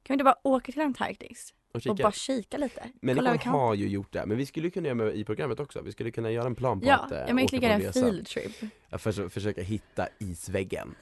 [0.04, 2.04] kan vi inte bara åka till Antarktis Och och kika.
[2.04, 2.90] bara kika lite?
[3.02, 3.52] Kanten.
[3.52, 5.82] har ju gjort det, men vi skulle kunna göra med i programmet också.
[5.82, 7.94] Vi skulle kunna göra en plan på Ja, att eh, men åka på lägga en
[7.94, 8.52] field trip.
[8.90, 10.96] Ja, för, försöka hitta isväggen.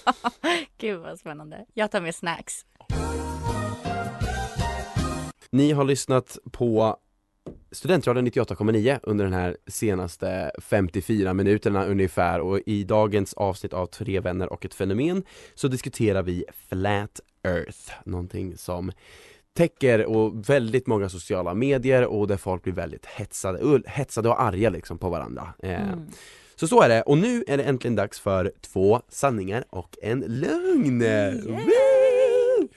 [0.78, 1.66] Gud vad spännande.
[1.74, 2.66] Jag tar med snacks.
[5.50, 6.96] Ni har lyssnat på
[7.70, 14.20] Studentradion 98,9 under den här senaste 54 minuterna ungefär och i dagens avsnitt av Tre
[14.20, 15.22] vänner och ett fenomen
[15.54, 18.92] så diskuterar vi Flat Earth, någonting som
[19.54, 24.70] täcker och väldigt många sociala medier och där folk blir väldigt hetsade, hetsade och arga
[24.70, 25.54] liksom på varandra.
[25.62, 26.06] Eh, Mm.
[26.54, 30.20] Så så är det, och nu är det äntligen dags för två sanningar och en
[30.20, 30.98] lögn!
[31.46, 32.68] Woo!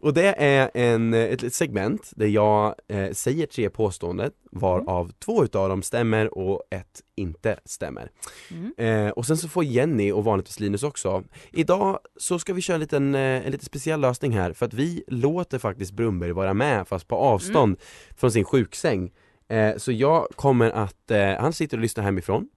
[0.00, 5.44] Och det är en, ett ett segment där jag eh, säger tre påståenden varav två
[5.44, 8.10] utav dem stämmer och ett inte stämmer.
[8.50, 9.06] Mm.
[9.06, 11.24] Eh, och sen så får Jenny och vanligtvis Linus också.
[11.52, 14.74] Idag så ska vi köra en liten, eh, en lite speciell lösning här för att
[14.74, 17.76] vi låter faktiskt Brumberg vara med fast på avstånd
[18.16, 19.10] från sin sjuksäng.
[19.48, 22.48] Eh, så jag kommer att, eh, han sitter och lyssnar hemifrån,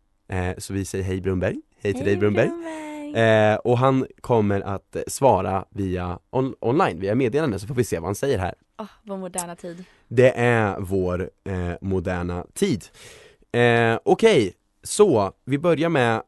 [0.57, 2.49] så vi säger hej Brumberg, hej till dig Brumberg.
[3.15, 7.99] Eh, och han kommer att svara via on- online, via meddelande så får vi se
[7.99, 8.55] vad han säger här.
[8.79, 9.83] Åh, vår moderna tid.
[10.07, 12.85] Det är vår eh, moderna tid.
[13.51, 16.21] Eh, Okej, så vi börjar med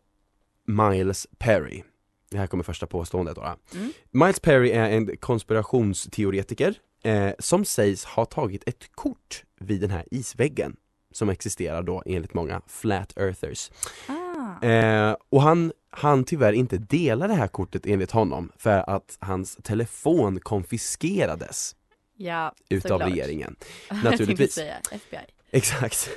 [0.67, 1.84] Miles Perry.
[2.32, 3.56] Det här kommer första påståendet då.
[3.76, 3.91] Mm.
[4.12, 10.06] Miles Perry är en konspirationsteoretiker eh, som sägs ha tagit ett kort vid den här
[10.12, 10.76] isväggen
[11.12, 13.72] som existerar då enligt många flat earthers.
[14.08, 14.65] Ah.
[14.65, 19.56] Eh, och han han tyvärr inte dela det här kortet enligt honom för att hans
[19.64, 21.76] telefon konfiskerades
[22.18, 23.12] Ja, utav såklart.
[23.12, 23.56] regeringen.
[24.04, 24.54] Naturligtvis.
[24.54, 25.20] säga FBI.
[25.52, 26.10] Exakt.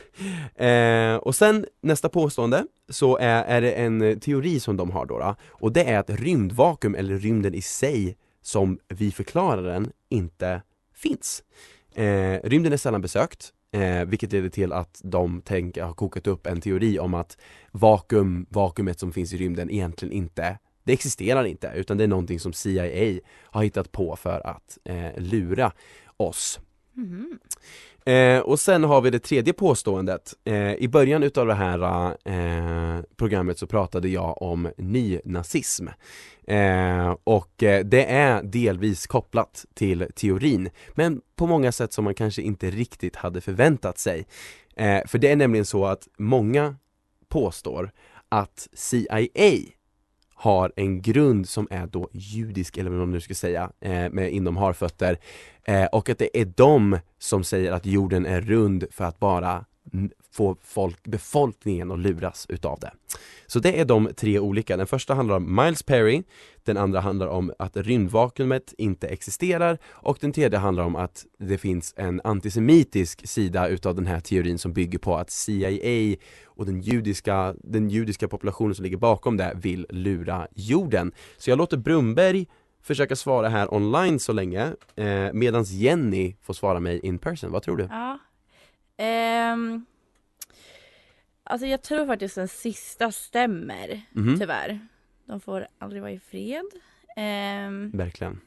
[0.55, 5.19] Eh, och sen nästa påstående så är, är det en teori som de har då,
[5.19, 10.62] då och det är att rymdvakuum eller rymden i sig som vi förklarar den inte
[10.95, 11.43] finns.
[11.95, 16.47] Eh, rymden är sällan besökt eh, vilket leder till att de tänker, har kokat upp
[16.47, 17.37] en teori om att
[17.71, 22.41] vakuum, vakuumet som finns i rymden egentligen inte det existerar inte utan det är någonting
[22.41, 25.73] som CIA har hittat på för att eh, lura
[26.17, 26.61] oss.
[26.96, 27.38] Mm-hmm.
[28.06, 30.35] Eh, och sen har vi det tredje påståendet.
[30.44, 35.88] Eh, I början utav det här eh, programmet så pratade jag om nynazism.
[36.46, 42.14] Eh, och eh, det är delvis kopplat till teorin, men på många sätt som man
[42.14, 44.26] kanske inte riktigt hade förväntat sig.
[44.76, 46.76] Eh, för det är nämligen så att många
[47.28, 47.90] påstår
[48.28, 49.26] att CIA
[50.37, 54.33] har en grund som är då judisk, eller vad man nu ska säga, eh, med
[54.33, 55.18] inom harfötter
[55.64, 59.64] eh, och att det är de som säger att jorden är rund för att bara
[60.33, 62.90] få folk, befolkningen att luras utav det.
[63.46, 64.77] Så det är de tre olika.
[64.77, 66.22] Den första handlar om Miles Perry,
[66.64, 71.59] den andra handlar om att rymdvakuumet inte existerar och den tredje handlar om att det
[71.59, 76.16] finns en antisemitisk sida utav den här teorin som bygger på att CIA
[76.57, 81.12] och den judiska, den judiska populationen som ligger bakom det vill lura jorden.
[81.37, 82.47] Så jag låter Brumberg
[82.83, 87.51] försöka svara här online så länge eh, medans Jenny får svara mig in person.
[87.53, 87.88] Vad tror du?
[87.90, 88.19] Ja.
[88.97, 89.87] Ehm,
[91.45, 94.81] alltså jag tror faktiskt den sista stämmer, Mhm, tyvärr.
[95.25, 96.64] De får aldrig vara i fred.
[97.16, 98.40] Ehm, Verkligen.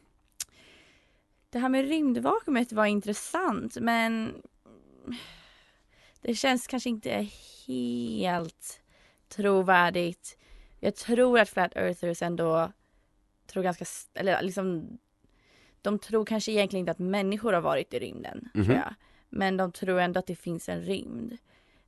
[1.50, 4.34] det här med rymdvakuumet var intressant men
[6.22, 7.28] det känns kanske inte
[8.18, 8.82] helt
[9.30, 10.38] trovärdigt.
[10.80, 12.72] Jag tror att Flat Earthers ändå
[13.48, 14.98] tror ganska, eller liksom
[15.82, 18.66] de tror kanske egentligen inte att människor har varit i rymden, Mhm.
[18.66, 18.94] tror jag.
[19.30, 21.38] Men de tror ändå att det finns en rymd.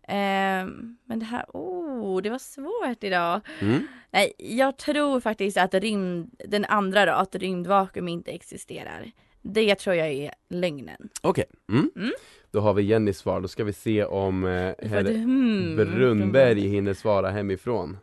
[0.08, 3.42] Ehm, men det här, oh, det var svårt idag.
[3.62, 3.88] Mm.
[4.12, 9.12] Nej, jag tror faktiskt att rymd, den andra då, att rymdvakuum inte existerar.
[9.42, 11.10] Det tror jag är lögnen.
[11.22, 11.92] Okej, mm.
[11.96, 12.12] Mm.
[12.52, 13.42] då har vi Jennys svar.
[13.42, 14.50] Då ska vi se om eh,
[14.80, 17.98] herr hmm, Brunnberg hinner svara hemifrån.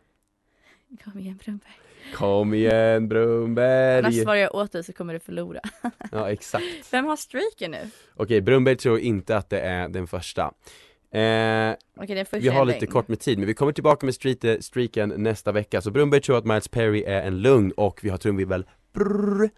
[1.04, 1.72] Kom igen Brunnberg.
[2.14, 3.98] Kom igen Brunnberg!
[3.98, 5.60] Annars svarar jag åt dig så kommer du förlora.
[6.12, 6.64] Ja exakt.
[6.92, 7.90] Vem har streaken nu?
[8.16, 10.42] Okej, Brunnberg tror inte att det är den första.
[10.42, 12.92] Eh, Okej den första vi har lite lögn.
[12.92, 15.80] kort med tid, men vi kommer tillbaka med street, streaken nästa vecka.
[15.80, 18.64] Så Brunnberg tror att Miles Perry är en lugn och vi har trumvirvel.
[18.92, 19.50] Brrr.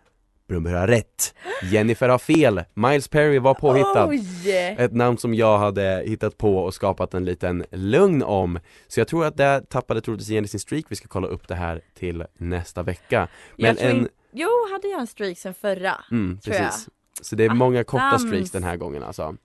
[0.51, 1.35] Brunnberg har rätt.
[1.63, 2.63] Jennifer har fel.
[2.75, 4.07] Miles Perry var påhittad.
[4.09, 4.51] Oj!
[4.79, 8.59] Ett namn som jag hade hittat på och skapat en liten lugn om.
[8.89, 10.85] Så jag tror att där tappade troligtvis Jenny sin streak.
[10.89, 13.29] Vi ska kolla upp det här till nästa vecka.
[13.57, 14.09] Men en, in...
[14.33, 16.05] Jo, hade jag en streak sen förra?
[16.11, 16.65] mm, tror jag.
[16.65, 16.89] precis.
[17.23, 19.37] Så det är många korta streaks den här gången alltså.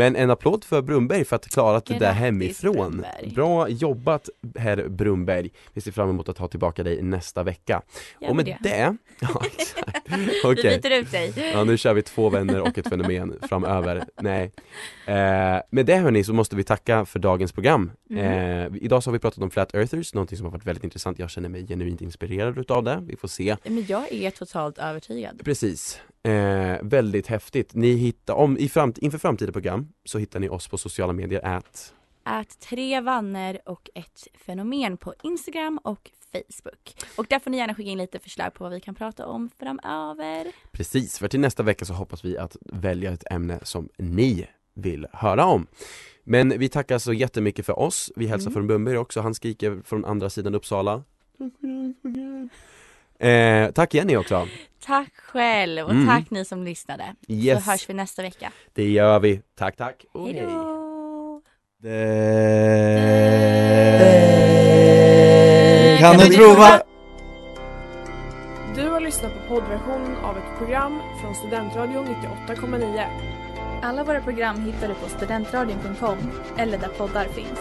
[0.00, 2.74] Men en applåd för Brumberg för att ha klarat det där Grattis, hemifrån.
[2.74, 3.32] Brunnberg.
[3.34, 5.50] Bra jobbat herr Brumberg.
[5.74, 7.82] Vi ser fram emot att ha tillbaka dig nästa vecka.
[8.20, 8.58] Gör och med det.
[8.62, 9.98] det, ja exakt.
[10.06, 10.80] Vi Okej.
[10.82, 11.32] byter ut dig.
[11.54, 14.04] Ja nu kör vi två vänner och ett fenomen framöver.
[14.20, 14.52] Nej.
[15.06, 17.90] Eh, med det hörni så måste vi tacka för dagens program.
[18.10, 18.18] Mhm.
[18.18, 21.18] Eh, idag så har vi pratat om Flat Earthers, någonting som har varit väldigt intressant.
[21.18, 23.02] Jag känner mig genuint inspirerad utav det.
[23.06, 23.56] Vi får se.
[23.64, 25.40] Men jag är totalt övertygad.
[25.44, 26.00] Precis.
[26.22, 27.74] Eh, väldigt häftigt.
[27.74, 31.44] Ni hittar, om, i framt, inför framtida program så hittar ni oss på sociala medier
[31.44, 36.94] at Ät tre vanner och ett fenomen på Instagram och Facebook.
[37.16, 39.50] Och där får ni gärna skicka in lite förslag på vad vi kan prata om
[39.58, 40.52] framöver.
[40.72, 45.06] Precis, för till nästa vecka så hoppas vi att välja ett ämne som ni vill
[45.12, 45.66] höra om.
[46.24, 48.12] Men vi tackar så jättemycket för oss.
[48.16, 48.54] Vi hälsar Mm.
[48.54, 51.04] från Bumberg också, han skriker från andra sidan Uppsala.
[53.28, 54.48] Eh, tack Jenny också.
[54.86, 56.06] Tack själv och Mm.
[56.08, 57.04] tack ni som lyssnade.
[57.28, 58.52] Yes, Så hörs vi nästa vecka.
[58.74, 59.42] det gör vi.
[59.58, 60.04] Tack, tack.
[60.12, 61.42] och Hej då!
[66.00, 66.82] Kan du prova?
[68.74, 73.04] Du har lyssnat på poddversionen av ett program från Studentradion 98,9.
[73.82, 76.18] Alla våra program hittar du på studentradion.com
[76.56, 77.60] eller där poddar finns.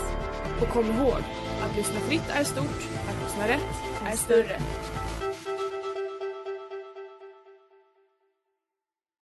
[0.62, 1.18] Och kom ihåg,
[1.64, 4.60] att lyssna fritt är stort, att lyssna rätt är större.